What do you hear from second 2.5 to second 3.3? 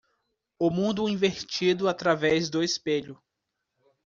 espelho.